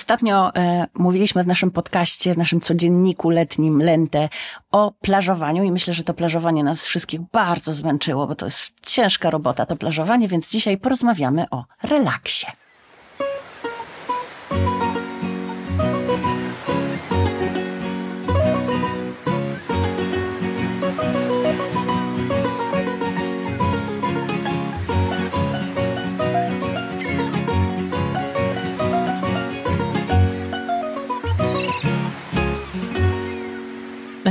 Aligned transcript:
Ostatnio 0.00 0.54
e, 0.54 0.86
mówiliśmy 0.94 1.44
w 1.44 1.46
naszym 1.46 1.70
podcaście, 1.70 2.34
w 2.34 2.38
naszym 2.38 2.60
codzienniku 2.60 3.30
letnim 3.30 3.82
Lente 3.82 4.28
o 4.72 4.92
plażowaniu 5.00 5.62
i 5.62 5.72
myślę, 5.72 5.94
że 5.94 6.04
to 6.04 6.14
plażowanie 6.14 6.64
nas 6.64 6.86
wszystkich 6.86 7.20
bardzo 7.20 7.72
zmęczyło, 7.72 8.26
bo 8.26 8.34
to 8.34 8.46
jest 8.46 8.72
ciężka 8.82 9.30
robota 9.30 9.66
to 9.66 9.76
plażowanie, 9.76 10.28
więc 10.28 10.50
dzisiaj 10.50 10.78
porozmawiamy 10.78 11.50
o 11.50 11.64
relaksie. 11.82 12.46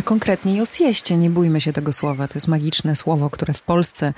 Konkretniej 0.09 0.61
o 0.61 0.65
sieście, 0.65 1.17
nie 1.17 1.29
bójmy 1.29 1.61
się 1.61 1.73
tego 1.73 1.93
słowa. 1.93 2.27
To 2.27 2.37
jest 2.37 2.47
magiczne 2.47 2.95
słowo, 2.95 3.29
które 3.29 3.53
w 3.53 3.63
Polsce 3.63 4.13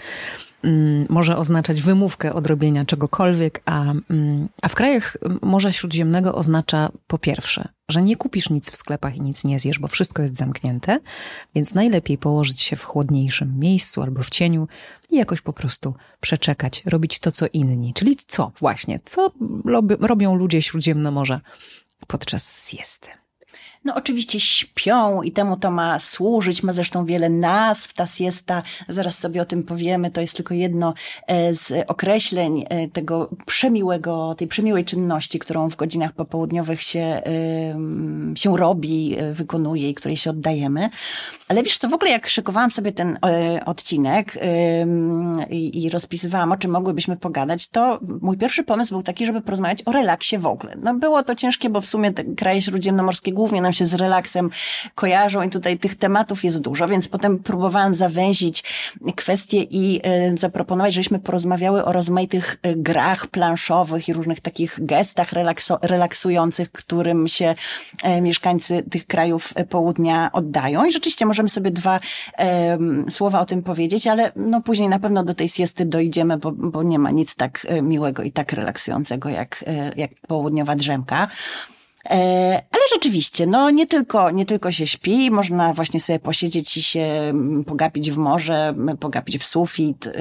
mm, 0.63 1.05
może 1.09 1.37
oznaczać 1.37 1.81
wymówkę 1.81 2.33
odrobienia 2.33 2.85
czegokolwiek, 2.85 3.61
a, 3.65 3.81
mm, 3.81 4.49
a 4.61 4.67
w 4.67 4.75
krajach 4.75 5.17
Morza 5.41 5.71
Śródziemnego 5.71 6.35
oznacza 6.35 6.91
po 7.07 7.17
pierwsze, 7.17 7.67
że 7.89 8.01
nie 8.01 8.15
kupisz 8.15 8.49
nic 8.49 8.71
w 8.71 8.75
sklepach 8.75 9.15
i 9.15 9.21
nic 9.21 9.43
nie 9.43 9.59
zjesz, 9.59 9.79
bo 9.79 9.87
wszystko 9.87 10.21
jest 10.21 10.37
zamknięte, 10.37 10.99
więc 11.55 11.73
najlepiej 11.73 12.17
położyć 12.17 12.61
się 12.61 12.75
w 12.75 12.83
chłodniejszym 12.83 13.59
miejscu 13.59 14.01
albo 14.01 14.23
w 14.23 14.29
cieniu 14.29 14.67
i 15.09 15.17
jakoś 15.17 15.41
po 15.41 15.53
prostu 15.53 15.93
przeczekać, 16.19 16.83
robić 16.85 17.19
to, 17.19 17.31
co 17.31 17.45
inni. 17.53 17.93
Czyli 17.93 18.15
co 18.15 18.51
właśnie, 18.59 18.99
co 19.05 19.31
robią 19.99 20.35
ludzie 20.35 20.61
Śródziemnomorza 20.61 21.41
podczas 22.07 22.69
siesty? 22.69 23.21
No 23.85 23.95
oczywiście 23.95 24.39
śpią 24.39 25.21
i 25.21 25.31
temu 25.31 25.57
to 25.57 25.71
ma 25.71 25.99
służyć, 25.99 26.63
ma 26.63 26.73
zresztą 26.73 27.05
wiele 27.05 27.29
nazw, 27.29 27.93
ta 27.93 28.07
siesta, 28.07 28.63
zaraz 28.89 29.19
sobie 29.19 29.41
o 29.41 29.45
tym 29.45 29.63
powiemy, 29.63 30.11
to 30.11 30.21
jest 30.21 30.35
tylko 30.35 30.53
jedno 30.53 30.93
e, 31.27 31.55
z 31.55 31.85
określeń 31.87 32.65
e, 32.69 32.87
tego 32.87 33.29
przemiłego, 33.45 34.35
tej 34.35 34.47
przemiłej 34.47 34.85
czynności, 34.85 35.39
którą 35.39 35.69
w 35.69 35.75
godzinach 35.75 36.13
popołudniowych 36.13 36.81
się, 36.81 37.21
się 38.35 38.57
robi, 38.57 39.15
e, 39.19 39.33
wykonuje 39.33 39.89
i 39.89 39.93
której 39.93 40.17
się 40.17 40.29
oddajemy. 40.29 40.89
Ale 41.47 41.63
wiesz 41.63 41.77
co, 41.77 41.89
w 41.89 41.93
ogóle 41.93 42.11
jak 42.11 42.27
szykowałam 42.27 42.71
sobie 42.71 42.91
ten 42.91 43.19
odcinek 43.65 44.37
i 45.49 45.89
rozpisywałam, 45.89 46.51
o 46.51 46.57
czym 46.57 46.71
mogłybyśmy 46.71 47.17
pogadać, 47.17 47.67
to 47.67 47.99
mój 48.21 48.37
pierwszy 48.37 48.63
pomysł 48.63 48.93
był 48.93 49.03
taki, 49.03 49.25
żeby 49.25 49.41
porozmawiać 49.41 49.83
o 49.85 49.91
relaksie 49.91 50.37
w 50.37 50.45
ogóle. 50.45 50.75
No 50.77 50.93
było 50.93 51.23
to 51.23 51.35
ciężkie, 51.35 51.69
bo 51.69 51.81
w 51.81 51.85
sumie 51.85 52.13
kraje 52.37 52.61
śródziemnomorskie 52.61 53.33
głównie 53.33 53.61
się 53.71 53.85
z 53.85 53.93
relaksem 53.93 54.49
kojarzą 54.95 55.41
i 55.41 55.49
tutaj 55.49 55.79
tych 55.79 55.95
tematów 55.95 56.43
jest 56.43 56.61
dużo, 56.61 56.87
więc 56.87 57.07
potem 57.07 57.39
próbowałam 57.39 57.93
zawęzić 57.93 58.63
kwestie 59.15 59.61
i 59.61 60.01
y, 60.31 60.37
zaproponować, 60.37 60.93
żebyśmy 60.93 61.19
porozmawiały 61.19 61.85
o 61.85 61.93
rozmaitych 61.93 62.57
y, 62.67 62.75
grach 62.75 63.27
planszowych 63.27 64.09
i 64.09 64.13
różnych 64.13 64.39
takich 64.39 64.79
gestach 64.81 65.29
relaksujących, 65.81 66.71
którym 66.71 67.27
się 67.27 67.55
y, 68.17 68.21
mieszkańcy 68.21 68.83
tych 68.91 69.05
krajów 69.05 69.53
południa 69.69 70.29
oddają. 70.33 70.85
I 70.85 70.91
rzeczywiście 70.91 71.25
możemy 71.25 71.49
sobie 71.49 71.71
dwa 71.71 71.99
słowa 73.09 73.39
o 73.39 73.45
tym 73.45 73.63
powiedzieć, 73.63 74.07
ale 74.07 74.31
no 74.35 74.61
później 74.61 74.89
na 74.89 74.99
pewno 74.99 75.23
do 75.23 75.33
tej 75.33 75.49
siesty 75.49 75.85
dojdziemy, 75.85 76.37
bo, 76.37 76.51
bo 76.51 76.83
nie 76.83 76.99
ma 76.99 77.11
nic 77.11 77.35
tak 77.35 77.67
miłego 77.81 78.23
i 78.23 78.31
tak 78.31 78.53
relaksującego 78.53 79.29
jak, 79.29 79.65
jak 79.95 80.11
południowa 80.27 80.75
drzemka. 80.75 81.27
E, 82.09 82.13
ale 82.71 82.81
rzeczywiście, 82.93 83.47
no 83.47 83.69
nie 83.69 83.87
tylko, 83.87 84.31
nie 84.31 84.45
tylko 84.45 84.71
się 84.71 84.87
śpi, 84.87 85.31
można 85.31 85.73
właśnie 85.73 85.99
sobie 85.99 86.19
posiedzieć 86.19 86.77
i 86.77 86.81
się 86.81 87.01
mm, 87.01 87.63
pogapić 87.63 88.11
w 88.11 88.17
morze, 88.17 88.73
pogapić 88.99 89.37
w 89.37 89.43
sufit, 89.43 90.05
y, 90.05 90.11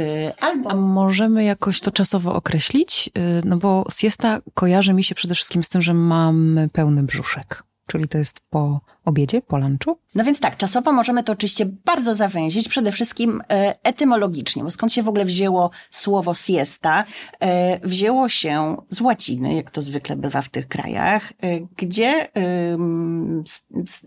albo... 0.40 0.70
A 0.70 0.74
możemy 0.74 1.44
jakoś 1.44 1.80
to 1.80 1.90
czasowo 1.90 2.34
określić? 2.34 3.10
Y, 3.19 3.42
no 3.44 3.56
bo 3.56 3.84
siesta 3.92 4.40
kojarzy 4.54 4.92
mi 4.92 5.04
się 5.04 5.14
przede 5.14 5.34
wszystkim 5.34 5.62
z 5.62 5.69
tym, 5.69 5.82
że 5.82 5.94
mam 5.94 6.58
pełny 6.72 7.02
brzuszek. 7.02 7.62
Czyli 7.86 8.08
to 8.08 8.19
jest 8.19 8.40
po 8.50 8.80
obiedzie, 9.10 9.43
po 9.43 9.59
lunchu? 9.59 9.98
No 10.15 10.25
więc 10.25 10.41
tak, 10.41 10.56
czasowo 10.56 10.93
możemy 10.93 11.25
to 11.25 11.32
oczywiście 11.32 11.66
bardzo 11.84 12.15
zawęzić, 12.15 12.69
przede 12.69 12.93
wszystkim 12.93 13.43
e, 13.50 13.75
etymologicznie, 13.82 14.65
bo 14.65 14.71
skąd 14.71 14.93
się 14.93 15.03
w 15.03 15.09
ogóle 15.09 15.25
wzięło 15.25 15.71
słowo 15.91 16.34
siesta? 16.34 17.04
E, 17.41 17.88
wzięło 17.88 18.28
się 18.28 18.76
z 18.88 19.00
łaciny, 19.00 19.54
jak 19.54 19.70
to 19.70 19.82
zwykle 19.82 20.16
bywa 20.16 20.43
w 20.43 20.49
tych 20.49 20.69
krajach, 20.69 21.32
e, 21.43 21.60
gdzie 21.76 22.28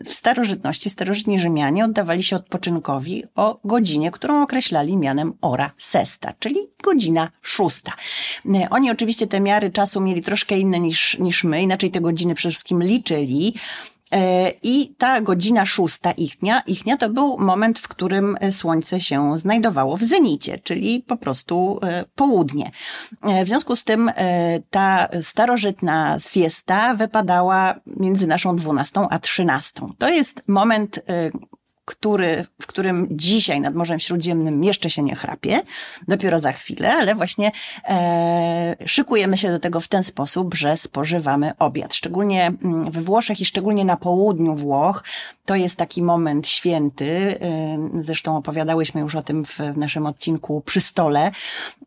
w 0.05 0.13
starożytności, 0.13 0.89
starożytni 0.89 1.39
Rzymianie 1.39 1.85
oddawali 1.85 2.23
się 2.23 2.35
odpoczynkowi 2.35 3.23
o 3.35 3.59
godzinie, 3.63 4.11
którą 4.11 4.43
określali 4.43 4.97
mianem 4.97 5.33
ora 5.41 5.71
sesta, 5.77 6.33
czyli 6.39 6.59
godzina 6.83 7.31
szósta. 7.41 7.91
Oni 8.69 8.91
oczywiście 8.91 9.27
te 9.27 9.39
miary 9.39 9.71
czasu 9.71 10.01
mieli 10.01 10.21
troszkę 10.21 10.59
inne 10.59 10.79
niż, 10.79 11.19
niż 11.19 11.43
my, 11.43 11.61
inaczej 11.61 11.91
te 11.91 12.01
godziny 12.01 12.35
przede 12.35 12.51
wszystkim 12.51 12.83
liczyli, 12.83 13.53
I 14.63 14.95
ta 14.97 15.21
godzina 15.21 15.65
szósta 15.65 16.11
ichnia, 16.11 16.61
ichnia 16.67 16.97
to 16.97 17.09
był 17.09 17.37
moment, 17.37 17.79
w 17.79 17.87
którym 17.87 18.37
słońce 18.51 18.99
się 18.99 19.39
znajdowało 19.39 19.97
w 19.97 20.03
zenicie, 20.03 20.57
czyli 20.57 21.03
po 21.07 21.17
prostu 21.17 21.79
e, 21.83 22.05
południe. 22.15 22.71
E, 23.23 23.45
w 23.45 23.47
związku 23.47 23.75
z 23.75 23.83
tym 23.83 24.11
ta 24.69 25.07
starożytna 25.21 26.17
siesta 26.19 26.95
wypadała 26.95 27.75
między 27.85 28.27
naszą 28.27 28.55
dwunastą 28.55 29.09
a 29.09 29.19
trzynastą. 29.19 29.93
To 29.97 30.09
jest 30.09 30.43
moment, 30.47 30.99
który, 31.85 32.45
w 32.61 32.67
którym 32.67 33.07
dzisiaj 33.11 33.61
nad 33.61 33.75
Morzem 33.75 33.99
Śródziemnym 33.99 34.63
jeszcze 34.63 34.89
się 34.89 35.03
nie 35.03 35.15
chrapie, 35.15 35.61
dopiero 36.07 36.39
za 36.39 36.51
chwilę, 36.51 36.93
ale 36.93 37.15
właśnie 37.15 37.51
e, 37.89 38.75
szykujemy 38.85 39.37
się 39.37 39.49
do 39.49 39.59
tego 39.59 39.79
w 39.79 39.87
ten 39.87 40.03
sposób, 40.03 40.55
że 40.55 40.77
spożywamy 40.77 41.57
obiad. 41.59 41.93
Szczególnie 41.93 42.47
mm, 42.47 42.91
we 42.91 43.01
Włoszech 43.01 43.41
i 43.41 43.45
szczególnie 43.45 43.85
na 43.85 43.97
południu 43.97 44.55
Włoch 44.55 45.03
to 45.45 45.55
jest 45.55 45.77
taki 45.77 46.01
moment 46.01 46.47
święty. 46.47 47.39
E, 47.41 47.89
zresztą 47.93 48.37
opowiadałyśmy 48.37 49.01
już 49.01 49.15
o 49.15 49.21
tym 49.21 49.45
w, 49.45 49.57
w 49.57 49.77
naszym 49.77 50.05
odcinku 50.05 50.61
przy 50.65 50.81
stole, 50.81 51.31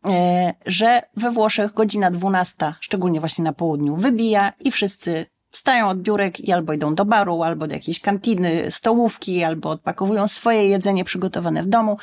e, 0.05 0.53
że 0.65 1.01
we 1.17 1.31
Włoszech 1.31 1.73
godzina 1.73 2.11
12, 2.11 2.73
szczególnie 2.79 3.19
właśnie 3.19 3.43
na 3.43 3.53
południu, 3.53 3.95
wybija 3.95 4.53
i 4.59 4.71
wszyscy 4.71 5.25
wstają 5.49 5.89
od 5.89 6.01
biurek 6.01 6.39
i 6.39 6.51
albo 6.51 6.73
idą 6.73 6.95
do 6.95 7.05
baru, 7.05 7.43
albo 7.43 7.67
do 7.67 7.73
jakiejś 7.73 7.99
kantiny, 7.99 8.71
stołówki, 8.71 9.43
albo 9.43 9.69
odpakowują 9.69 10.27
swoje 10.27 10.67
jedzenie 10.67 11.03
przygotowane 11.03 11.63
w 11.63 11.67
domu 11.67 11.97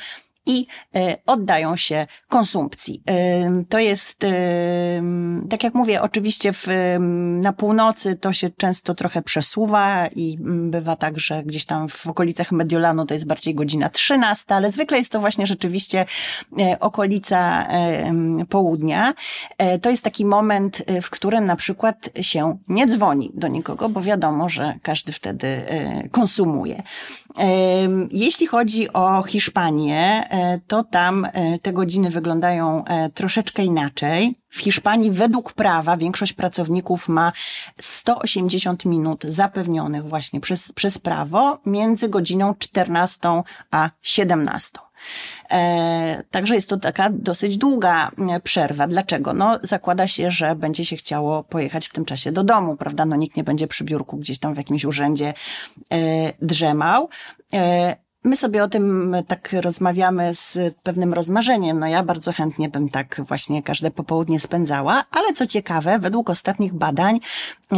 i 0.45 0.67
e, 0.95 1.17
oddają 1.25 1.75
się 1.75 2.07
konsumpcji. 2.27 3.01
E, 3.09 3.63
to 3.69 3.79
jest, 3.79 4.23
e, 4.23 4.29
tak 5.49 5.63
jak 5.63 5.73
mówię, 5.73 6.01
oczywiście 6.01 6.53
w, 6.53 6.67
na 7.41 7.53
północy 7.53 8.15
to 8.15 8.33
się 8.33 8.49
często 8.49 8.95
trochę 8.95 9.21
przesuwa 9.21 10.07
i 10.07 10.37
bywa 10.41 10.95
tak, 10.95 11.19
że 11.19 11.43
gdzieś 11.43 11.65
tam 11.65 11.89
w 11.89 12.07
okolicach 12.07 12.51
Mediolanu 12.51 13.05
to 13.05 13.13
jest 13.13 13.27
bardziej 13.27 13.55
godzina 13.55 13.89
13, 13.89 14.55
ale 14.55 14.71
zwykle 14.71 14.97
jest 14.97 15.11
to 15.11 15.19
właśnie 15.19 15.47
rzeczywiście 15.47 16.05
okolica 16.79 17.67
południa. 18.49 19.13
To 19.81 19.89
jest 19.89 20.03
taki 20.03 20.25
moment, 20.25 20.83
w 21.01 21.09
którym 21.09 21.45
na 21.45 21.55
przykład 21.55 22.09
się 22.21 22.57
nie 22.67 22.87
dzwoni 22.87 23.31
do 23.33 23.47
nikogo, 23.47 23.89
bo 23.89 24.01
wiadomo, 24.01 24.49
że 24.49 24.73
każdy 24.81 25.11
wtedy 25.11 25.61
konsumuje. 26.11 26.83
Jeśli 28.11 28.47
chodzi 28.47 28.93
o 28.93 29.23
Hiszpanię, 29.23 30.27
e, 30.29 30.59
to 30.67 30.83
tam 30.83 31.25
e, 31.25 31.59
te 31.59 31.73
godziny 31.73 32.09
wyglądają 32.09 32.85
e, 32.85 33.09
troszeczkę 33.09 33.63
inaczej. 33.63 34.35
W 34.55 34.59
Hiszpanii 34.59 35.11
według 35.11 35.53
prawa 35.53 35.97
większość 35.97 36.33
pracowników 36.33 37.07
ma 37.07 37.31
180 37.81 38.85
minut 38.85 39.23
zapewnionych 39.23 40.07
właśnie 40.07 40.39
przez, 40.39 40.71
przez 40.71 40.97
prawo 40.97 41.59
między 41.65 42.09
godziną 42.09 42.55
14 42.59 43.29
a 43.71 43.89
17. 44.01 44.79
E, 45.51 46.23
także 46.31 46.55
jest 46.55 46.69
to 46.69 46.77
taka 46.77 47.09
dosyć 47.09 47.57
długa 47.57 48.11
e, 48.29 48.39
przerwa. 48.39 48.87
Dlaczego? 48.87 49.33
No, 49.33 49.59
zakłada 49.61 50.07
się, 50.07 50.31
że 50.31 50.55
będzie 50.55 50.85
się 50.85 50.95
chciało 50.95 51.43
pojechać 51.43 51.87
w 51.87 51.93
tym 51.93 52.05
czasie 52.05 52.31
do 52.31 52.43
domu, 52.43 52.77
prawda? 52.77 53.05
No, 53.05 53.15
nikt 53.15 53.37
nie 53.37 53.43
będzie 53.43 53.67
przy 53.67 53.83
biurku 53.83 54.17
gdzieś 54.17 54.39
tam 54.39 54.53
w 54.53 54.57
jakimś 54.57 54.85
urzędzie 54.85 55.33
e, 55.93 56.33
drzemał. 56.41 57.09
My 58.25 58.37
sobie 58.37 58.63
o 58.63 58.67
tym 58.67 59.15
tak 59.27 59.55
rozmawiamy 59.61 60.35
z 60.35 60.75
pewnym 60.83 61.13
rozmarzeniem. 61.13 61.79
No 61.79 61.87
ja 61.87 62.03
bardzo 62.03 62.31
chętnie 62.31 62.69
bym 62.69 62.89
tak 62.89 63.21
właśnie 63.27 63.63
każde 63.63 63.91
popołudnie 63.91 64.39
spędzała, 64.39 65.03
ale 65.11 65.33
co 65.33 65.47
ciekawe, 65.47 65.99
według 65.99 66.29
ostatnich 66.29 66.73
badań 66.73 67.19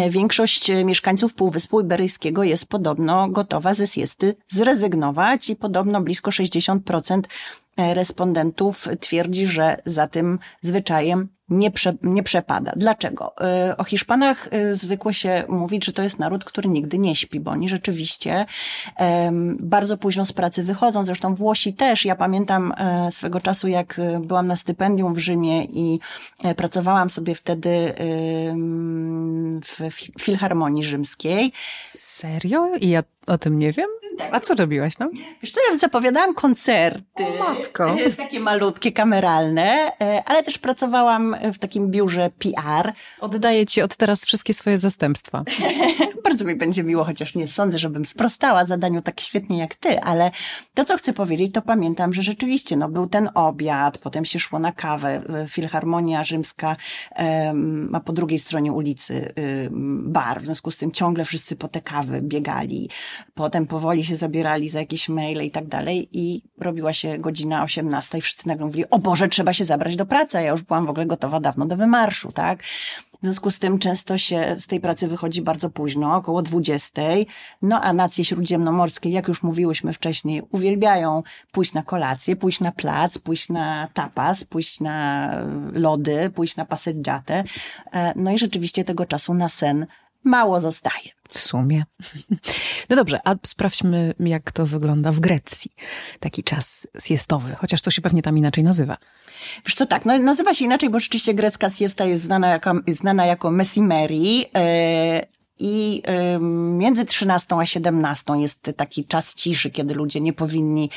większość 0.09 0.71
mieszkańców 0.85 1.33
Półwyspu 1.33 1.81
Iberyjskiego 1.81 2.43
jest 2.43 2.65
podobno 2.65 3.29
gotowa 3.29 3.73
ze 3.73 3.87
siesty 3.87 4.35
zrezygnować 4.47 5.49
i 5.49 5.55
podobno 5.55 6.01
blisko 6.01 6.31
60% 6.31 7.21
respondentów 7.77 8.87
twierdzi, 8.99 9.47
że 9.47 9.77
za 9.85 10.07
tym 10.07 10.39
zwyczajem 10.61 11.29
nie, 11.49 11.71
prze, 11.71 11.93
nie 12.03 12.23
przepada. 12.23 12.71
Dlaczego? 12.75 13.35
O 13.77 13.83
Hiszpanach 13.83 14.49
zwykło 14.73 15.13
się 15.13 15.43
mówić, 15.49 15.85
że 15.85 15.93
to 15.93 16.03
jest 16.03 16.19
naród, 16.19 16.43
który 16.43 16.69
nigdy 16.69 16.97
nie 16.97 17.15
śpi, 17.15 17.39
bo 17.39 17.51
oni 17.51 17.69
rzeczywiście 17.69 18.45
bardzo 19.59 19.97
późno 19.97 20.25
z 20.25 20.33
pracy 20.33 20.63
wychodzą. 20.63 21.05
Zresztą 21.05 21.35
Włosi 21.35 21.73
też. 21.73 22.05
Ja 22.05 22.15
pamiętam 22.15 22.73
e, 22.77 23.11
swego 23.11 23.41
czasu, 23.41 23.67
jak 23.67 24.01
byłam 24.21 24.47
na 24.47 24.55
stypendium 24.55 25.13
w 25.13 25.17
Rzymie 25.17 25.65
i 25.65 25.99
e, 26.43 26.55
pracowałam 26.55 27.09
sobie 27.09 27.35
wtedy 27.35 27.93
w 29.65 29.79
Filharmonii 30.21 30.83
Rzymskiej. 30.83 31.51
Serio? 31.87 32.71
I 32.81 32.89
ja 32.89 33.03
o 33.27 33.37
tym 33.37 33.59
nie 33.59 33.71
wiem? 33.71 33.87
Tak. 34.17 34.35
A 34.35 34.39
co 34.39 34.55
robiłaś 34.55 34.95
tam? 34.95 35.09
Wiesz 35.41 35.51
co, 35.51 35.59
ja 35.71 35.77
zapowiadałam 35.77 36.33
koncerty. 36.33 37.25
O 37.25 37.39
matko. 37.39 37.95
Takie 38.17 38.39
malutkie, 38.39 38.91
kameralne, 38.91 39.91
e, 40.01 40.23
ale 40.25 40.43
też 40.43 40.57
pracowałam 40.57 41.35
w 41.53 41.57
takim 41.57 41.91
biurze 41.91 42.29
PR. 42.39 42.93
Oddaję 43.19 43.65
ci 43.65 43.81
od 43.81 43.95
teraz 43.95 44.25
wszystkie 44.25 44.53
swoje 44.53 44.77
zastępstwa. 44.77 45.43
Bardzo 46.23 46.45
mi 46.45 46.55
będzie 46.55 46.83
miło, 46.83 47.03
chociaż 47.03 47.35
nie 47.35 47.47
sądzę, 47.47 47.79
żebym 47.79 48.05
sprostała 48.05 48.65
zadaniu 48.65 49.01
tak 49.01 49.21
świetnie 49.21 49.57
jak 49.57 49.75
ty, 49.75 50.01
ale 50.01 50.31
to, 50.73 50.85
co 50.85 50.97
chcę 50.97 51.13
powiedzieć, 51.13 51.53
to 51.53 51.61
pamiętam, 51.61 52.13
że 52.13 52.21
rzeczywiście, 52.21 52.77
no, 52.77 52.89
był 52.89 53.07
ten 53.07 53.29
obiad, 53.33 53.97
potem 53.97 54.25
się 54.25 54.39
szło 54.39 54.59
na 54.59 54.71
kawę. 54.71 55.21
Filharmonia 55.49 56.23
Rzymska 56.23 56.75
um, 57.19 57.89
ma 57.89 57.99
po 57.99 58.13
drugiej 58.13 58.39
stronie 58.39 58.71
ulicy 58.71 59.33
um, 59.63 60.11
bar, 60.11 60.41
w 60.41 60.45
związku 60.45 60.71
z 60.71 60.77
tym 60.77 60.91
ciągle 60.91 61.25
wszyscy 61.25 61.55
po 61.55 61.67
te 61.67 61.81
kawy 61.81 62.21
biegali. 62.21 62.89
Potem 63.35 63.67
powoli 63.67 63.96
się 64.03 64.15
zabierali 64.15 64.69
za 64.69 64.79
jakieś 64.79 65.09
maile 65.09 65.41
i 65.41 65.51
tak 65.51 65.67
dalej 65.67 66.09
i 66.11 66.43
robiła 66.57 66.93
się 66.93 67.17
godzina 67.17 67.63
18 67.63 68.17
i 68.17 68.21
wszyscy 68.21 68.47
nagle 68.47 68.65
mówili, 68.65 68.89
o 68.89 68.99
Boże, 68.99 69.27
trzeba 69.27 69.53
się 69.53 69.65
zabrać 69.65 69.95
do 69.95 70.05
pracy, 70.05 70.37
a 70.37 70.41
ja 70.41 70.51
już 70.51 70.61
byłam 70.61 70.85
w 70.85 70.89
ogóle 70.89 71.05
gotowa 71.05 71.39
dawno 71.39 71.65
do 71.65 71.77
wymarszu, 71.77 72.31
tak? 72.31 72.63
W 73.21 73.25
związku 73.25 73.51
z 73.51 73.59
tym 73.59 73.79
często 73.79 74.17
się 74.17 74.55
z 74.59 74.67
tej 74.67 74.79
pracy 74.79 75.07
wychodzi 75.07 75.41
bardzo 75.41 75.69
późno, 75.69 76.15
około 76.15 76.41
20. 76.41 77.01
No 77.61 77.81
a 77.81 77.93
nacje 77.93 78.25
śródziemnomorskie, 78.25 79.09
jak 79.09 79.27
już 79.27 79.43
mówiłyśmy 79.43 79.93
wcześniej, 79.93 80.41
uwielbiają 80.51 81.23
pójść 81.51 81.73
na 81.73 81.83
kolację, 81.83 82.35
pójść 82.35 82.59
na 82.59 82.71
plac, 82.71 83.17
pójść 83.17 83.49
na 83.49 83.87
tapas, 83.93 84.43
pójść 84.43 84.79
na 84.79 85.29
lody, 85.73 86.29
pójść 86.29 86.55
na 86.55 86.65
passeggiate. 86.65 87.43
E, 87.93 88.13
no 88.15 88.31
i 88.31 88.37
rzeczywiście 88.37 88.83
tego 88.83 89.05
czasu 89.05 89.33
na 89.33 89.49
sen 89.49 89.85
mało 90.27 90.59
zostaje. 90.59 91.11
W 91.29 91.39
sumie. 91.39 91.85
No 92.89 92.95
dobrze, 92.95 93.19
a 93.25 93.35
sprawdźmy, 93.45 94.13
jak 94.19 94.51
to 94.51 94.65
wygląda 94.65 95.11
w 95.11 95.19
Grecji. 95.19 95.71
Taki 96.19 96.43
czas 96.43 96.87
siestowy, 96.99 97.55
chociaż 97.55 97.81
to 97.81 97.91
się 97.91 98.01
pewnie 98.01 98.21
tam 98.21 98.37
inaczej 98.37 98.63
nazywa. 98.63 98.97
Wiesz 99.65 99.75
co, 99.75 99.85
tak, 99.85 100.05
no, 100.05 100.17
nazywa 100.17 100.53
się 100.53 100.65
inaczej, 100.65 100.89
bo 100.89 100.99
rzeczywiście 100.99 101.33
grecka 101.33 101.69
siesta 101.69 102.05
jest 102.05 102.23
znana 102.23 102.47
jako, 102.47 102.73
znana 102.87 103.25
jako 103.25 103.51
messimeri, 103.51 104.39
yy, 104.39 105.37
i 105.59 106.03
y, 106.35 106.39
między 106.77 107.05
13 107.05 107.55
a 107.55 107.65
17 107.65 108.33
jest 108.33 108.71
taki 108.77 109.05
czas 109.05 109.35
ciszy, 109.35 109.71
kiedy 109.71 109.93
ludzie 109.93 110.21
nie 110.21 110.33
powinni 110.33 110.89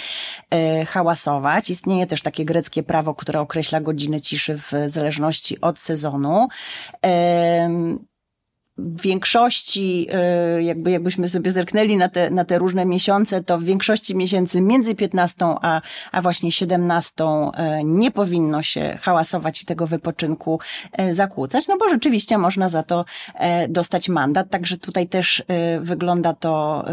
y, 0.82 0.86
hałasować. 0.86 1.70
Istnieje 1.70 2.06
też 2.06 2.22
takie 2.22 2.44
greckie 2.44 2.82
prawo, 2.82 3.14
które 3.14 3.40
określa 3.40 3.80
godziny 3.80 4.20
ciszy 4.20 4.56
w 4.58 4.72
zależności 4.86 5.60
od 5.60 5.78
sezonu. 5.78 6.48
Y, 7.06 8.09
w 8.80 9.00
większości, 9.00 10.06
y, 10.58 10.62
jakby 10.62 10.90
jakbyśmy 10.90 11.28
sobie 11.28 11.50
zerknęli 11.50 11.96
na 11.96 12.08
te, 12.08 12.30
na 12.30 12.44
te 12.44 12.58
różne 12.58 12.86
miesiące, 12.86 13.44
to 13.44 13.58
w 13.58 13.64
większości 13.64 14.16
miesięcy 14.16 14.60
między 14.60 14.94
15 14.94 15.46
a, 15.62 15.80
a 16.12 16.22
właśnie 16.22 16.52
17 16.52 17.24
y, 17.24 17.84
nie 17.84 18.10
powinno 18.10 18.62
się 18.62 18.98
hałasować 19.00 19.62
i 19.62 19.66
tego 19.66 19.86
wypoczynku 19.86 20.60
y, 21.00 21.14
zakłócać, 21.14 21.68
no 21.68 21.76
bo 21.76 21.88
rzeczywiście 21.88 22.38
można 22.38 22.68
za 22.68 22.82
to 22.82 23.04
dostać 23.68 24.08
mandat, 24.08 24.50
także 24.50 24.78
tutaj 24.78 25.08
też 25.08 25.42
wygląda 25.80 26.32
to 26.32 26.84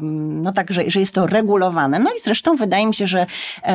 no 0.00 0.52
tak, 0.52 0.72
że, 0.72 0.90
że 0.90 1.00
jest 1.00 1.14
to 1.14 1.26
regulowane. 1.26 1.98
No 1.98 2.10
i 2.10 2.20
zresztą 2.24 2.56
wydaje 2.56 2.86
mi 2.86 2.94
się, 2.94 3.06
że 3.06 3.26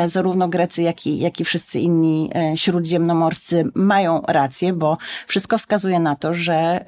zarówno 0.08 0.48
Grecy, 0.48 0.82
jak 0.82 1.08
i, 1.08 1.20
jak 1.20 1.40
i 1.40 1.46
wszyscy 1.46 1.80
inni 1.80 2.30
śródziemnomorscy 2.56 3.64
mają 3.76 4.22
rację, 4.28 4.74
bo 4.74 4.98
wszystko 5.28 5.58
wskazuje 5.58 6.00
na 6.00 6.16
to, 6.16 6.34
że 6.34 6.86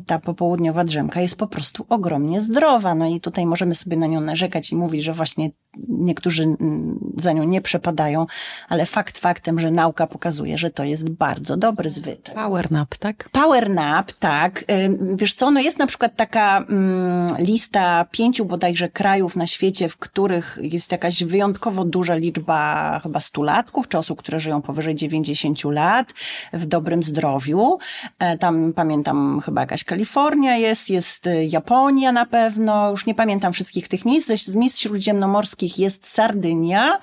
ta 0.00 0.18
popołudniowa 0.18 0.84
drzemka 0.84 1.20
jest 1.20 1.38
po 1.38 1.46
prostu 1.46 1.86
ogromnie 1.88 2.40
zdrowa. 2.40 2.94
No 2.94 3.06
i 3.06 3.20
tutaj 3.20 3.46
możemy 3.46 3.74
sobie 3.74 3.96
na 3.96 4.06
nią 4.06 4.20
narzekać 4.20 4.72
i 4.72 4.76
mówić, 4.76 5.02
że 5.02 5.12
właśnie 5.12 5.50
niektórzy 5.96 6.42
mm, 6.42 6.98
za 7.16 7.32
nią 7.32 7.44
nie 7.44 7.60
przepadają, 7.60 8.26
ale 8.68 8.86
fakt 8.86 9.18
faktem, 9.18 9.60
że 9.60 9.70
nauka 9.70 10.06
pokazuje, 10.06 10.58
że 10.58 10.70
to 10.70 10.84
jest 10.84 11.10
bardzo 11.10 11.56
dobry 11.56 11.90
zwyczaj. 11.90 12.34
Power 12.34 12.70
nap, 12.72 12.96
tak? 12.96 13.28
Power 13.32 13.70
nap, 13.70 14.12
tak. 14.12 14.64
Wiesz 15.14 15.34
co, 15.34 15.50
no 15.50 15.60
jest 15.60 15.78
na 15.78 15.86
przykład 15.86 16.16
taka 16.16 16.58
mm, 16.58 17.36
lista 17.38 18.06
pięciu 18.10 18.44
bodajże 18.44 18.88
krajów 18.88 19.36
na 19.36 19.46
świecie, 19.46 19.88
w 19.88 19.96
których 19.96 20.58
jest 20.62 20.92
jakaś 20.92 21.24
wyjątkowo 21.24 21.84
duża 21.84 22.14
liczba 22.14 23.00
chyba 23.02 23.20
stulatków, 23.20 23.88
czy 23.88 23.98
osób, 23.98 24.18
które 24.18 24.40
żyją 24.40 24.62
powyżej 24.62 24.94
90 24.94 25.64
lat 25.64 26.12
w 26.52 26.66
dobrym 26.66 27.02
zdrowiu. 27.02 27.78
E, 28.18 28.38
tam 28.38 28.72
pamiętam 28.72 29.40
chyba 29.40 29.60
jakaś 29.60 29.84
Kalifornia 29.84 30.56
jest, 30.56 30.90
jest 30.90 31.26
y, 31.26 31.48
Japonia 31.50 32.12
na 32.12 32.26
pewno, 32.26 32.90
już 32.90 33.06
nie 33.06 33.14
pamiętam 33.14 33.52
wszystkich 33.52 33.88
tych 33.88 34.04
miejsc. 34.04 34.30
Z 34.44 34.54
miejsc 34.54 34.78
śródziemnomorskich 34.78 35.78
jest 35.78 35.85
Sardynia, 35.90 36.98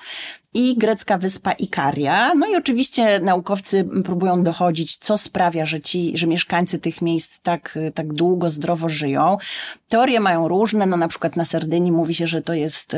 i 0.54 0.76
grecka 0.78 1.18
wyspa 1.18 1.52
Ikaria. 1.52 2.34
No 2.34 2.46
i 2.46 2.56
oczywiście 2.56 3.20
naukowcy 3.20 3.88
próbują 4.04 4.42
dochodzić, 4.42 4.96
co 4.96 5.18
sprawia, 5.18 5.66
że 5.66 5.80
ci, 5.80 6.12
że 6.16 6.26
mieszkańcy 6.26 6.78
tych 6.78 7.02
miejsc 7.02 7.40
tak, 7.40 7.78
tak 7.94 8.12
długo, 8.12 8.50
zdrowo 8.50 8.88
żyją. 8.88 9.36
Teorie 9.88 10.20
mają 10.20 10.48
różne, 10.48 10.86
no 10.86 10.96
na 10.96 11.08
przykład 11.08 11.36
na 11.36 11.44
Sardynii 11.44 11.92
mówi 11.92 12.14
się, 12.14 12.26
że 12.26 12.42
to 12.42 12.54
jest 12.54 12.96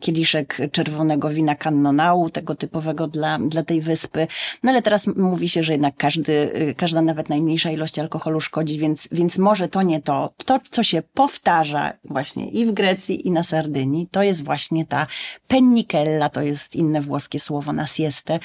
kieliszek 0.00 0.58
czerwonego 0.72 1.28
wina 1.28 1.54
cannonau, 1.54 2.30
tego 2.30 2.54
typowego 2.54 3.06
dla, 3.06 3.38
dla 3.38 3.62
tej 3.62 3.80
wyspy. 3.80 4.26
No 4.62 4.70
ale 4.70 4.82
teraz 4.82 5.06
mówi 5.06 5.48
się, 5.48 5.62
że 5.62 5.72
jednak 5.72 5.94
każdy, 5.96 6.52
każda 6.76 7.02
nawet 7.02 7.28
najmniejsza 7.28 7.70
ilość 7.70 7.98
alkoholu 7.98 8.40
szkodzi, 8.40 8.78
więc, 8.78 9.08
więc 9.12 9.38
może 9.38 9.68
to 9.68 9.82
nie 9.82 10.02
to. 10.02 10.32
To, 10.44 10.58
co 10.70 10.82
się 10.82 11.02
powtarza 11.14 11.92
właśnie 12.04 12.48
i 12.48 12.66
w 12.66 12.72
Grecji, 12.72 13.26
i 13.26 13.30
na 13.30 13.42
Sardynii, 13.42 14.08
to 14.10 14.22
jest 14.22 14.44
właśnie 14.44 14.86
ta 14.86 15.06
pennikella, 15.48 16.28
to 16.28 16.42
jest 16.42 16.51
jest 16.52 16.76
inne 16.76 17.00
włoskie 17.00 17.40
słowo 17.40 17.72
na 17.72 17.86
siestę, 17.86 18.38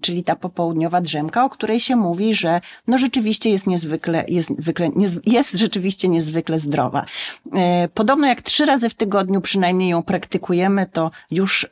czyli 0.00 0.24
ta 0.24 0.36
popołudniowa 0.36 1.00
drzemka, 1.00 1.44
o 1.44 1.50
której 1.50 1.80
się 1.80 1.96
mówi, 1.96 2.34
że 2.34 2.60
no 2.86 2.98
rzeczywiście 2.98 3.50
jest 3.50 3.66
niezwykle, 3.66 4.24
jest, 4.28 4.50
zwykle, 4.58 4.90
jest 5.26 5.52
rzeczywiście 5.52 6.08
niezwykle 6.08 6.58
zdrowa. 6.58 7.04
E, 7.54 7.88
podobno 7.88 8.26
jak 8.26 8.42
trzy 8.42 8.66
razy 8.66 8.88
w 8.88 8.94
tygodniu 8.94 9.40
przynajmniej 9.40 9.88
ją 9.88 10.02
praktykujemy, 10.02 10.86
to 10.86 11.10
już 11.30 11.64
e, 11.64 11.68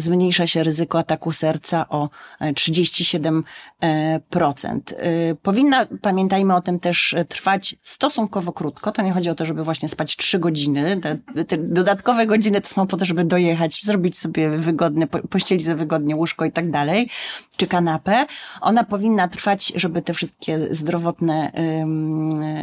zmniejsza 0.00 0.46
się 0.46 0.62
ryzyko 0.62 0.98
ataku 0.98 1.32
serca 1.32 1.88
o 1.88 2.10
37%. 2.40 3.42
E, 3.82 5.34
powinna, 5.42 5.86
pamiętajmy 6.02 6.54
o 6.54 6.60
tym 6.60 6.78
też, 6.78 7.14
trwać 7.28 7.76
stosunkowo 7.82 8.52
krótko. 8.52 8.92
To 8.92 9.02
nie 9.02 9.12
chodzi 9.12 9.30
o 9.30 9.34
to, 9.34 9.44
żeby 9.44 9.64
właśnie 9.64 9.88
spać 9.88 10.16
trzy 10.16 10.38
godziny. 10.38 11.00
Te, 11.00 11.44
te 11.44 11.56
dodatkowe 11.58 12.26
godziny 12.26 12.60
to 12.60 12.68
są 12.68 12.86
po 12.86 12.96
to, 12.96 13.04
żeby 13.04 13.24
dojechać, 13.24 13.84
zrobić 13.84 14.18
sobie 14.18 14.50
wygodne, 14.66 15.06
pościeli 15.06 15.60
za 15.60 15.74
wygodnie 15.74 16.16
łóżko 16.16 16.44
i 16.44 16.52
tak 16.52 16.70
dalej, 16.70 17.08
czy 17.56 17.66
kanapę. 17.66 18.26
Ona 18.60 18.84
powinna 18.84 19.28
trwać, 19.28 19.72
żeby 19.76 20.02
te 20.02 20.14
wszystkie 20.14 20.74
zdrowotne 20.74 21.52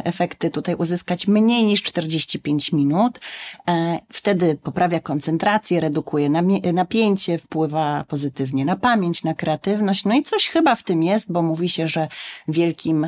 efekty 0.04 0.50
tutaj 0.50 0.74
uzyskać 0.74 1.26
mniej 1.28 1.64
niż 1.64 1.82
45 1.82 2.72
minut. 2.72 3.20
E, 3.68 3.98
wtedy 4.12 4.58
poprawia 4.62 5.00
koncentrację, 5.00 5.80
redukuje 5.80 6.30
napięcie, 6.72 7.38
wpływa 7.38 8.04
pozytywnie 8.08 8.64
na 8.64 8.76
pamięć, 8.76 9.24
na 9.24 9.34
kreatywność. 9.34 10.04
No 10.04 10.14
i 10.14 10.22
coś 10.22 10.48
chyba 10.48 10.74
w 10.74 10.82
tym 10.82 11.02
jest, 11.02 11.32
bo 11.32 11.42
mówi 11.42 11.68
się, 11.68 11.88
że 11.88 12.08
wielkim 12.48 13.06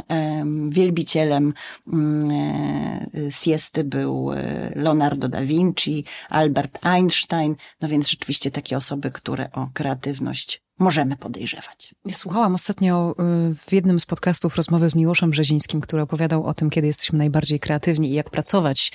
wielbicielem 0.69 1.55
mm, 1.93 2.31
e, 2.31 3.33
siesty 3.33 3.85
był 3.85 4.33
e, 4.33 4.73
Leonardo 4.75 5.29
da 5.29 5.43
Vinci, 5.43 6.05
Albert 6.29 6.79
Einstein, 6.83 7.57
no 7.81 7.89
więc 7.89 8.11
rzeczywiście 8.11 8.51
takie 8.51 8.77
osoby 8.77 8.86
osoby, 8.87 9.11
które 9.11 9.53
o 9.53 9.69
kreatywność 9.75 10.63
możemy 10.79 11.17
podejrzewać. 11.17 11.95
Ja 12.05 12.15
słuchałam 12.15 12.55
ostatnio 12.55 13.15
y, 13.51 13.55
w 13.55 13.73
jednym 13.73 14.01
z 14.01 14.07
podcastów 14.07 14.57
rozmowy 14.57 14.91
z 14.91 14.95
Miłoszem 14.95 15.31
Brzezińskim, 15.31 15.81
który 15.81 16.03
opowiadał 16.03 16.45
o 16.45 16.55
tym, 16.55 16.71
kiedy 16.71 16.87
jesteśmy 16.87 17.19
najbardziej 17.19 17.61
kreatywni 17.61 18.11
i 18.11 18.15
jak 18.15 18.31
pracować 18.31 18.93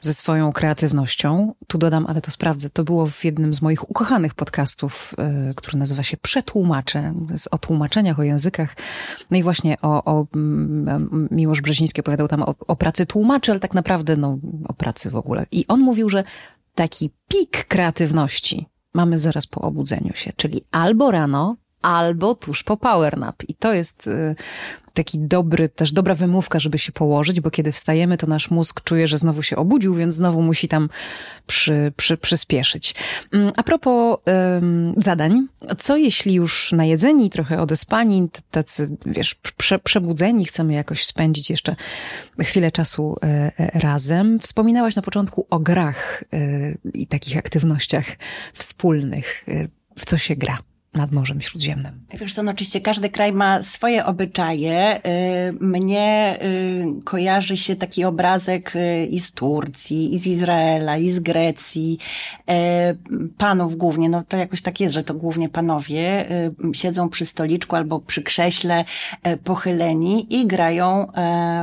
ze 0.00 0.14
swoją 0.14 0.52
kreatywnością. 0.52 1.54
Tu 1.66 1.78
dodam, 1.78 2.06
ale 2.08 2.20
to 2.20 2.30
sprawdzę. 2.30 2.70
To 2.70 2.84
było 2.84 3.06
w 3.06 3.24
jednym 3.24 3.54
z 3.54 3.62
moich 3.62 3.90
ukochanych 3.90 4.34
podcastów, 4.34 5.14
y, 5.50 5.54
który 5.54 5.78
nazywa 5.78 6.02
się 6.02 6.16
Przetłumacze, 6.16 7.14
o 7.50 7.58
tłumaczeniach, 7.58 8.18
o 8.18 8.22
językach. 8.22 8.76
No 9.30 9.36
i 9.36 9.42
właśnie 9.42 9.76
o, 9.82 10.04
o 10.04 10.26
Miłosz 11.30 11.60
Brzeziński 11.60 12.00
opowiadał 12.00 12.28
tam 12.28 12.42
o, 12.42 12.54
o 12.66 12.76
pracy 12.76 13.06
tłumaczy, 13.06 13.52
ale 13.52 13.60
tak 13.60 13.74
naprawdę 13.74 14.16
no, 14.16 14.38
o 14.68 14.74
pracy 14.74 15.10
w 15.10 15.16
ogóle. 15.16 15.46
I 15.52 15.64
on 15.68 15.80
mówił, 15.80 16.08
że 16.08 16.24
taki 16.74 17.10
pik 17.28 17.64
kreatywności 17.64 18.73
mamy 18.94 19.18
zaraz 19.18 19.46
po 19.46 19.60
obudzeniu 19.60 20.14
się, 20.14 20.32
czyli 20.36 20.64
albo 20.70 21.10
rano, 21.10 21.56
albo 21.84 22.34
tuż 22.34 22.62
po 22.62 22.76
power 22.76 23.18
nap. 23.18 23.36
I 23.48 23.54
to 23.54 23.72
jest 23.72 24.06
y, 24.06 24.34
taki 24.94 25.18
dobry, 25.18 25.68
też 25.68 25.92
dobra 25.92 26.14
wymówka, 26.14 26.58
żeby 26.58 26.78
się 26.78 26.92
położyć, 26.92 27.40
bo 27.40 27.50
kiedy 27.50 27.72
wstajemy, 27.72 28.16
to 28.16 28.26
nasz 28.26 28.50
mózg 28.50 28.80
czuje, 28.84 29.08
że 29.08 29.18
znowu 29.18 29.42
się 29.42 29.56
obudził, 29.56 29.94
więc 29.94 30.14
znowu 30.14 30.42
musi 30.42 30.68
tam 30.68 30.88
przy, 31.46 31.92
przy, 31.96 32.16
przyspieszyć. 32.16 32.94
Mm, 33.32 33.52
a 33.56 33.62
propos 33.62 34.18
um, 34.26 34.94
zadań, 34.96 35.46
co 35.78 35.96
jeśli 35.96 36.34
już 36.34 36.72
najedzeni, 36.72 37.30
trochę 37.30 37.60
odespani, 37.60 38.28
tacy, 38.50 38.96
wiesz, 39.06 39.34
prze, 39.34 39.78
przebudzeni, 39.78 40.44
chcemy 40.44 40.72
jakoś 40.72 41.04
spędzić 41.04 41.50
jeszcze 41.50 41.76
chwilę 42.40 42.72
czasu 42.72 43.16
e, 43.22 43.26
e, 43.58 43.80
razem. 43.80 44.38
Wspominałaś 44.38 44.96
na 44.96 45.02
początku 45.02 45.46
o 45.50 45.58
grach 45.58 46.24
e, 46.32 46.38
i 46.94 47.06
takich 47.06 47.36
aktywnościach 47.36 48.06
wspólnych. 48.52 49.44
E, 49.48 49.68
w 49.98 50.04
co 50.04 50.18
się 50.18 50.36
gra? 50.36 50.58
Nad 50.96 51.12
Morzem 51.12 51.40
Śródziemnym. 51.40 52.06
Wiesz 52.20 52.34
co, 52.34 52.42
no 52.42 52.50
oczywiście 52.50 52.80
każdy 52.80 53.10
kraj 53.10 53.32
ma 53.32 53.62
swoje 53.62 54.06
obyczaje. 54.06 55.00
Y, 55.06 55.52
mnie 55.60 56.38
y, 56.42 57.04
kojarzy 57.04 57.56
się 57.56 57.76
taki 57.76 58.04
obrazek 58.04 58.76
y, 58.76 59.06
i 59.06 59.20
z 59.20 59.32
Turcji, 59.32 60.14
i 60.14 60.18
z 60.18 60.26
Izraela, 60.26 60.96
i 60.96 61.10
z 61.10 61.18
Grecji. 61.18 61.98
Panów 63.38 63.76
głównie, 63.76 64.08
no 64.08 64.22
to 64.28 64.36
jakoś 64.36 64.62
tak 64.62 64.80
jest, 64.80 64.94
że 64.94 65.02
to 65.02 65.14
głównie 65.14 65.48
panowie 65.48 66.28
siedzą 66.72 67.08
przy 67.08 67.26
stoliczku 67.26 67.76
albo 67.76 68.00
przy 68.00 68.22
krześle 68.22 68.84
pochyleni 69.44 70.40
i 70.40 70.46
grają 70.46 71.06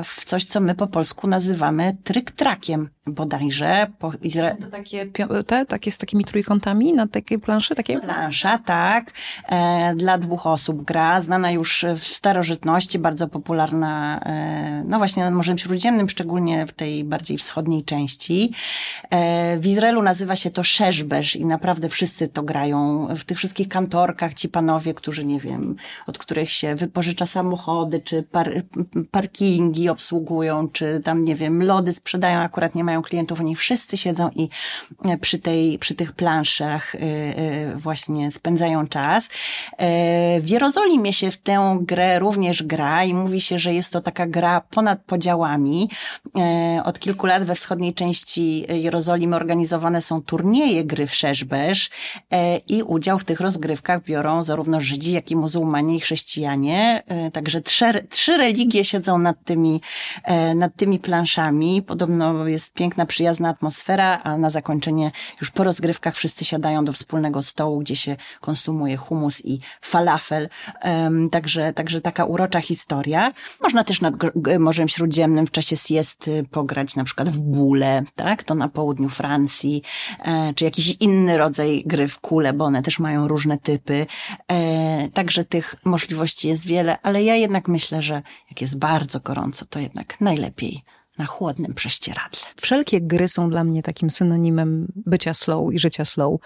w 0.03 0.25
coś, 0.25 0.45
co 0.45 0.59
my 0.59 0.75
po 0.75 0.87
polsku 0.87 1.27
nazywamy 1.27 1.97
tryk-trakiem 2.03 2.87
bodajże. 3.11 3.87
Po 3.99 4.11
Izra... 4.21 4.55
To 4.55 4.67
takie, 4.67 5.05
te, 5.47 5.65
takie 5.65 5.91
z 5.91 5.97
takimi 5.97 6.25
trójkątami 6.25 6.93
na 6.93 7.07
takiej 7.07 7.39
planszy? 7.39 7.75
Takiej? 7.75 8.01
Plansza, 8.01 8.57
tak. 8.57 9.11
E, 9.49 9.95
dla 9.95 10.17
dwóch 10.17 10.47
osób 10.47 10.83
gra, 10.83 11.21
znana 11.21 11.51
już 11.51 11.85
w 11.97 12.03
starożytności, 12.03 12.99
bardzo 12.99 13.27
popularna, 13.27 14.19
e, 14.25 14.83
no 14.85 14.97
właśnie 14.97 15.23
nad 15.23 15.33
Morzem 15.33 15.57
Śródziemnym, 15.57 16.09
szczególnie 16.09 16.67
w 16.67 16.71
tej 16.71 17.03
bardziej 17.03 17.37
wschodniej 17.37 17.83
części. 17.83 18.53
E, 19.09 19.57
w 19.57 19.67
Izraelu 19.67 20.01
nazywa 20.01 20.35
się 20.35 20.51
to 20.51 20.63
szerzbeż 20.63 21.35
i 21.35 21.45
naprawdę 21.45 21.89
wszyscy 21.89 22.27
to 22.27 22.43
grają. 22.43 23.07
W 23.15 23.23
tych 23.23 23.37
wszystkich 23.37 23.67
kantorkach 23.67 24.33
ci 24.33 24.49
panowie, 24.49 24.93
którzy, 24.93 25.25
nie 25.25 25.39
wiem, 25.39 25.75
od 26.07 26.17
których 26.17 26.51
się 26.51 26.75
wypożycza 26.75 27.25
samochody, 27.25 27.99
czy 27.99 28.23
par 28.23 28.63
parkingi 29.11 29.89
obsługują, 29.89 30.67
czy 30.69 31.01
tam, 31.03 31.25
nie 31.25 31.35
wiem, 31.35 31.63
lody 31.63 31.93
sprzedają, 31.93 32.39
akurat 32.39 32.75
nie 32.75 32.83
mają 32.83 33.00
klientów, 33.01 33.39
oni 33.39 33.55
wszyscy 33.55 33.97
siedzą 33.97 34.29
i 34.35 34.49
e, 35.05 35.17
przy 35.17 35.39
tej, 35.39 35.79
przy 35.79 35.95
tych 35.95 36.13
planszach 36.13 36.95
e, 36.95 36.99
e, 36.99 37.75
właśnie 37.75 38.31
spędzają 38.31 38.87
czas. 38.87 39.29
W 40.41 40.49
Jerozolimie 40.49 41.13
się 41.13 41.31
w 41.31 41.37
tę 41.37 41.77
grę 41.81 42.19
również 42.19 42.63
gra 42.63 43.03
i 43.03 43.13
mówi 43.13 43.41
się, 43.41 43.59
że 43.59 43.73
jest 43.73 43.93
to 43.93 44.01
taka 44.01 44.27
gra 44.27 44.61
ponad 44.61 44.99
podziałami. 45.03 45.89
Od 46.83 46.99
kilku 46.99 47.25
lat 47.25 47.43
we 47.43 47.55
wschodniej 47.55 47.93
części 47.93 48.65
Jerozolimy 48.69 49.35
organizowane 49.35 50.01
są 50.01 50.21
turnieje 50.21 50.85
gry 50.85 51.07
w 51.07 51.15
Szerzbeż 51.15 51.89
i 52.67 52.83
udział 52.83 53.19
w 53.19 53.23
tych 53.23 53.39
rozgrywkach 53.39 54.03
biorą 54.03 54.43
zarówno 54.43 54.79
Żydzi, 54.79 55.11
jak 55.11 55.31
i 55.31 55.35
muzułmanie 55.35 55.95
i 55.95 55.99
chrześcijanie. 55.99 57.03
Także 57.33 57.61
trzy, 57.61 58.07
trzy 58.09 58.37
religie 58.37 58.85
siedzą 58.85 59.17
nad 59.17 59.43
tymi, 59.43 59.81
nad 60.55 60.75
tymi 60.75 60.99
planszami. 60.99 61.81
Podobno 61.81 62.47
jest 62.47 62.73
piękna, 62.81 63.05
przyjazna 63.05 63.49
atmosfera, 63.49 64.21
a 64.23 64.37
na 64.37 64.49
zakończenie 64.49 65.11
już 65.41 65.51
po 65.51 65.63
rozgrywkach 65.63 66.15
wszyscy 66.15 66.45
siadają 66.45 66.85
do 66.85 66.93
wspólnego 66.93 67.43
stołu, 67.43 67.79
gdzie 67.79 67.95
się 67.95 68.15
konsumuje 68.39 68.97
humus 68.97 69.45
i 69.45 69.59
falafel. 69.81 70.49
Um, 70.83 71.29
także, 71.29 71.73
także 71.73 72.01
taka 72.01 72.25
urocza 72.25 72.61
historia. 72.61 73.33
Można 73.61 73.83
też 73.83 74.01
nad 74.01 74.13
Morzem 74.59 74.87
Śródziemnym 74.87 75.47
w 75.47 75.51
czasie 75.51 75.77
siesty 75.77 76.45
pograć 76.51 76.95
na 76.95 77.03
przykład 77.03 77.29
w 77.29 77.41
bóle, 77.41 78.03
tak? 78.15 78.43
To 78.43 78.55
na 78.55 78.69
południu 78.69 79.09
Francji, 79.09 79.81
e, 80.19 80.53
czy 80.53 80.65
jakiś 80.65 80.95
inny 80.99 81.37
rodzaj 81.37 81.83
gry 81.85 82.07
w 82.07 82.19
kule, 82.19 82.53
bo 82.53 82.65
one 82.65 82.81
też 82.81 82.99
mają 82.99 83.27
różne 83.27 83.57
typy. 83.57 84.05
E, 84.47 85.09
także 85.09 85.45
tych 85.45 85.75
możliwości 85.85 86.47
jest 86.47 86.67
wiele, 86.67 86.97
ale 87.01 87.23
ja 87.23 87.35
jednak 87.35 87.67
myślę, 87.67 88.01
że 88.01 88.21
jak 88.49 88.61
jest 88.61 88.77
bardzo 88.77 89.19
gorąco, 89.19 89.65
to 89.65 89.79
jednak 89.79 90.21
najlepiej 90.21 90.83
na 91.17 91.25
chłodnym 91.25 91.73
prześcieradle. 91.73 92.41
Wszelkie 92.61 93.01
gry 93.01 93.27
są 93.27 93.49
dla 93.49 93.63
mnie 93.63 93.83
takim 93.83 94.11
synonimem 94.11 94.87
bycia 94.95 95.33
slow 95.33 95.73
i 95.73 95.79
życia 95.79 96.05
slow. 96.05 96.39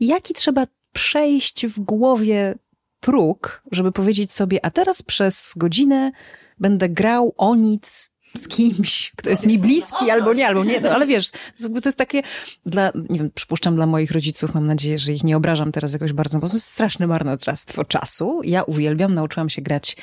Jaki 0.00 0.34
trzeba 0.34 0.66
przejść 0.92 1.66
w 1.66 1.80
głowie 1.80 2.54
próg, 3.00 3.62
żeby 3.72 3.92
powiedzieć 3.92 4.32
sobie, 4.32 4.64
a 4.64 4.70
teraz 4.70 5.02
przez 5.02 5.54
godzinę 5.56 6.12
będę 6.58 6.88
grał 6.88 7.34
o 7.36 7.54
nic 7.54 8.11
z 8.36 8.48
kimś, 8.48 9.12
kto 9.16 9.30
jest 9.30 9.46
mi 9.46 9.58
bliski, 9.58 10.10
albo 10.10 10.34
nie, 10.34 10.46
albo 10.46 10.64
nie, 10.64 10.80
no, 10.80 10.90
ale 10.90 11.06
wiesz, 11.06 11.30
to 11.30 11.88
jest 11.88 11.98
takie, 11.98 12.22
dla, 12.66 12.92
nie 13.10 13.18
wiem, 13.18 13.30
przypuszczam 13.34 13.76
dla 13.76 13.86
moich 13.86 14.10
rodziców, 14.10 14.54
mam 14.54 14.66
nadzieję, 14.66 14.98
że 14.98 15.12
ich 15.12 15.24
nie 15.24 15.36
obrażam 15.36 15.72
teraz 15.72 15.92
jakoś 15.92 16.12
bardzo, 16.12 16.38
bo 16.38 16.48
to 16.48 16.54
jest 16.54 16.66
straszne 16.66 17.06
marnotrawstwo 17.06 17.84
czasu. 17.84 18.40
Ja 18.44 18.62
uwielbiam, 18.62 19.14
nauczyłam 19.14 19.50
się 19.50 19.62
grać 19.62 19.96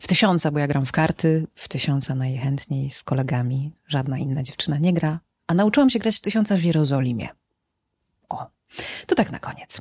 w 0.00 0.08
tysiąca, 0.08 0.50
bo 0.50 0.58
ja 0.58 0.66
gram 0.66 0.86
w 0.86 0.92
karty, 0.92 1.46
w 1.54 1.68
tysiąca 1.68 2.14
najchętniej 2.14 2.90
z 2.90 3.02
kolegami, 3.02 3.72
żadna 3.88 4.18
inna 4.18 4.42
dziewczyna 4.42 4.78
nie 4.78 4.92
gra, 4.92 5.20
a 5.46 5.54
nauczyłam 5.54 5.90
się 5.90 5.98
grać 5.98 6.16
w 6.16 6.20
tysiąca 6.20 6.56
w 6.56 6.62
Jerozolimie. 6.62 7.28
O, 8.28 8.46
to 9.06 9.14
tak 9.14 9.30
na 9.30 9.38
koniec. 9.38 9.80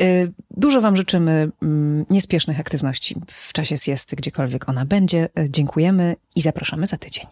Y, 0.00 0.32
dużo 0.50 0.80
Wam 0.80 0.96
życzymy 0.96 1.50
mm, 1.62 2.04
niespiesznych 2.10 2.60
aktywności 2.60 3.16
w 3.26 3.52
czasie 3.52 3.76
siesty, 3.76 4.16
gdziekolwiek 4.16 4.68
ona 4.68 4.84
będzie. 4.84 5.28
Y, 5.38 5.50
dziękujemy 5.50 6.16
i 6.34 6.42
zapraszamy 6.42 6.86
za 6.86 6.96
tydzień. 6.96 7.26